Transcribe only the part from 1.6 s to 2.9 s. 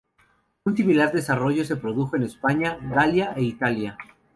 se produjo en España,